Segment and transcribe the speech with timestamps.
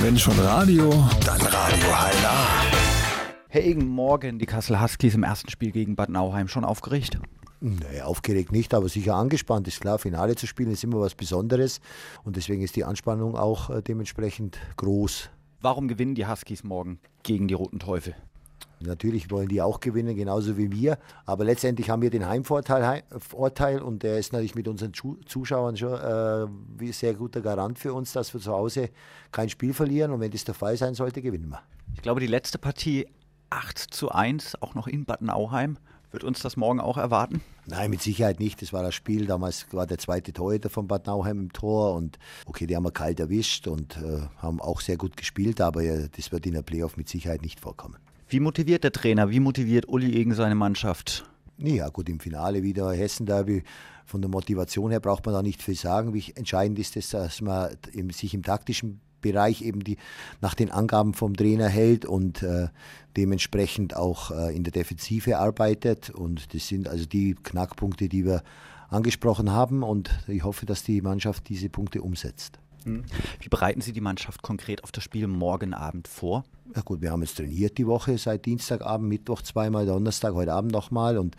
[0.00, 0.90] Wenn schon Radio,
[1.26, 2.46] dann Radio HNA.
[3.48, 6.46] Herr Egen, morgen die Kassel Huskies im ersten Spiel gegen Bad Nauheim.
[6.46, 7.18] Schon aufgeregt?
[7.60, 9.66] Nee, aufgeregt nicht, aber sicher angespannt.
[9.66, 11.80] Ist klar, Finale zu spielen ist immer was Besonderes
[12.22, 15.30] und deswegen ist die Anspannung auch äh, dementsprechend groß.
[15.60, 18.14] Warum gewinnen die Huskies morgen gegen die Roten Teufel?
[18.80, 20.98] Natürlich wollen die auch gewinnen, genauso wie wir.
[21.26, 25.92] Aber letztendlich haben wir den Heimvorteil Vorteil, und der ist natürlich mit unseren Zuschauern schon
[25.92, 26.44] äh,
[26.84, 28.90] ein sehr guter Garant für uns, dass wir zu Hause
[29.32, 30.12] kein Spiel verlieren.
[30.12, 31.60] Und wenn das der Fall sein sollte, gewinnen wir.
[31.94, 33.06] Ich glaube, die letzte Partie
[33.50, 35.78] 8 zu 1, auch noch in Bad Nauheim.
[36.10, 37.42] Wird uns das morgen auch erwarten?
[37.66, 38.62] Nein, mit Sicherheit nicht.
[38.62, 39.26] Das war das Spiel.
[39.26, 41.94] Damals war der zweite Torhüter von Bad Nauheim im Tor.
[41.94, 45.60] Und okay, die haben wir kalt erwischt und äh, haben auch sehr gut gespielt.
[45.60, 47.98] Aber äh, das wird in der Playoff mit Sicherheit nicht vorkommen.
[48.30, 49.30] Wie motiviert der Trainer?
[49.30, 51.24] Wie motiviert Uli gegen seine Mannschaft?
[51.56, 53.62] Ja, gut, im Finale wieder Hessen-Derby.
[54.04, 56.12] Von der Motivation her braucht man da nicht viel sagen.
[56.12, 57.70] Wie entscheidend ist es, dass man
[58.12, 59.96] sich im taktischen Bereich eben die
[60.42, 62.68] nach den Angaben vom Trainer hält und äh,
[63.16, 66.10] dementsprechend auch äh, in der Defensive arbeitet.
[66.10, 68.42] Und das sind also die Knackpunkte, die wir
[68.90, 69.82] angesprochen haben.
[69.82, 72.58] Und ich hoffe, dass die Mannschaft diese Punkte umsetzt.
[72.88, 73.04] Hm.
[73.40, 76.44] Wie bereiten Sie die Mannschaft konkret auf das Spiel morgen Abend vor?
[76.74, 80.72] Ja gut, wir haben jetzt trainiert die Woche seit Dienstagabend, Mittwoch zweimal, Donnerstag, heute Abend
[80.72, 81.16] nochmal.
[81.16, 81.36] Und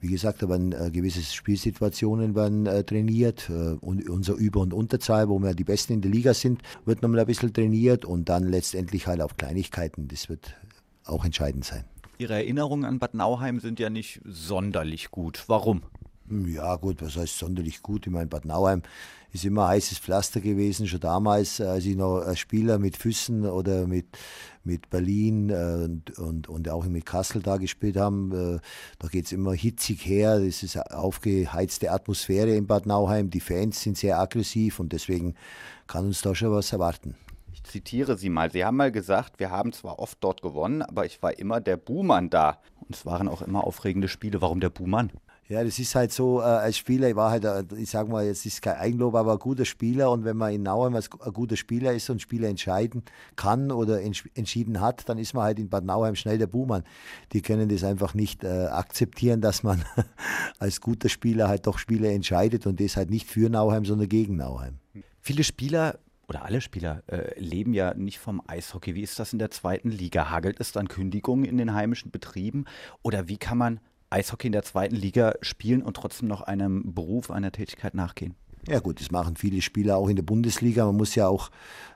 [0.00, 3.48] wie gesagt, da werden äh, gewisse Spielsituationen werden, äh, trainiert.
[3.48, 7.02] Äh, und unser Über- und Unterzahl, wo wir die Besten in der Liga sind, wird
[7.02, 10.08] nochmal ein bisschen trainiert und dann letztendlich halt auf Kleinigkeiten.
[10.08, 10.54] Das wird
[11.04, 11.84] auch entscheidend sein.
[12.18, 15.44] Ihre Erinnerungen an Bad Nauheim sind ja nicht sonderlich gut.
[15.48, 15.82] Warum?
[16.28, 18.06] Ja, gut, was heißt sonderlich gut?
[18.06, 18.82] Ich meine, Bad Nauheim
[19.32, 23.86] ist immer heißes Pflaster gewesen, schon damals, als ich noch als Spieler mit Füssen oder
[23.86, 24.06] mit,
[24.64, 28.32] mit Berlin äh, und, und, und auch mit Kassel da gespielt haben.
[28.32, 28.60] Äh,
[28.98, 33.40] da geht es immer hitzig her, das ist eine aufgeheizte Atmosphäre in Bad Nauheim, die
[33.40, 35.34] Fans sind sehr aggressiv und deswegen
[35.86, 37.14] kann uns da schon was erwarten.
[37.52, 38.50] Ich zitiere Sie mal.
[38.50, 41.76] Sie haben mal gesagt, wir haben zwar oft dort gewonnen, aber ich war immer der
[41.76, 42.58] Buhmann da.
[42.80, 44.42] Und es waren auch immer aufregende Spiele.
[44.42, 45.10] Warum der Buhmann?
[45.48, 48.26] Ja, das ist halt so, äh, als Spieler, ich war halt, äh, ich sag mal,
[48.26, 51.56] jetzt ist kein Eigenlob, aber ein guter Spieler und wenn man in Nauheim ein guter
[51.56, 53.04] Spieler ist und Spieler entscheiden
[53.36, 56.82] kann oder entschieden hat, dann ist man halt in Bad Nauheim schnell der Buhmann.
[57.32, 59.84] Die können das einfach nicht äh, akzeptieren, dass man
[60.58, 64.36] als guter Spieler halt doch Spieler entscheidet und das halt nicht für Nauheim, sondern gegen
[64.36, 64.78] Nauheim.
[65.20, 68.96] Viele Spieler oder alle Spieler äh, leben ja nicht vom Eishockey.
[68.96, 70.28] Wie ist das in der zweiten Liga?
[70.28, 72.64] Hagelt es dann Kündigungen in den heimischen Betrieben?
[73.02, 73.80] Oder wie kann man
[74.16, 78.34] Eishockey in der zweiten Liga spielen und trotzdem noch einem Beruf, einer Tätigkeit nachgehen?
[78.68, 80.84] Ja gut, das machen viele Spieler auch in der Bundesliga.
[80.86, 81.50] Man muss ja auch,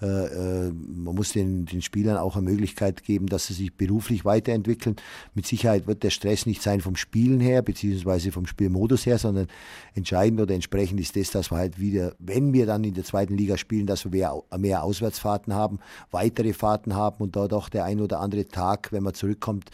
[0.00, 4.24] äh, äh, man muss den, den Spielern auch eine Möglichkeit geben, dass sie sich beruflich
[4.24, 4.94] weiterentwickeln.
[5.34, 9.48] Mit Sicherheit wird der Stress nicht sein vom Spielen her, beziehungsweise vom Spielmodus her, sondern
[9.94, 13.36] entscheidend oder entsprechend ist das, dass wir halt wieder, wenn wir dann in der zweiten
[13.36, 15.80] Liga spielen, dass wir mehr, mehr Auswärtsfahrten haben,
[16.12, 19.70] weitere Fahrten haben und dort auch der ein oder andere Tag, wenn man zurückkommt,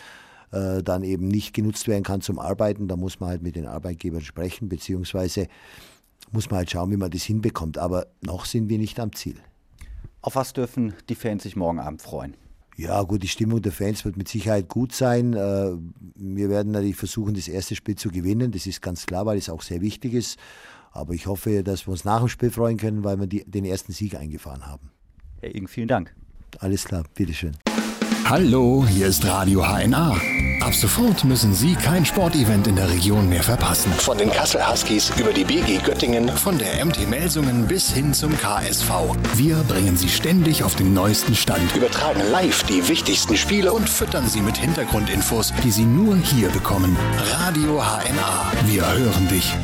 [0.52, 2.88] äh, dann eben nicht genutzt werden kann zum Arbeiten.
[2.88, 5.48] Da muss man halt mit den Arbeitgebern sprechen, beziehungsweise
[6.30, 7.78] muss man halt schauen, wie man das hinbekommt.
[7.78, 9.36] Aber noch sind wir nicht am Ziel.
[10.20, 12.36] Auf was dürfen die Fans sich morgen Abend freuen?
[12.76, 15.34] Ja, gut, die Stimmung der Fans wird mit Sicherheit gut sein.
[15.34, 15.72] Äh,
[16.14, 18.52] wir werden natürlich versuchen, das erste Spiel zu gewinnen.
[18.52, 20.38] Das ist ganz klar, weil es auch sehr wichtig ist.
[20.92, 23.64] Aber ich hoffe, dass wir uns nach dem Spiel freuen können, weil wir die, den
[23.64, 24.90] ersten Sieg eingefahren haben.
[25.40, 26.14] Herr Ing, vielen Dank.
[26.60, 27.56] Alles klar, bitteschön.
[28.30, 30.14] Hallo, hier ist Radio HNA.
[30.60, 33.90] Ab sofort müssen Sie kein Sportevent in der Region mehr verpassen.
[33.92, 38.36] Von den Kassel Huskies über die BG Göttingen, von der MT Melsungen bis hin zum
[38.36, 38.90] KSV.
[39.32, 41.74] Wir bringen Sie ständig auf den neuesten Stand.
[41.74, 46.98] Übertragen live die wichtigsten Spiele und füttern Sie mit Hintergrundinfos, die Sie nur hier bekommen.
[47.32, 48.52] Radio HNA.
[48.66, 49.54] Wir hören dich.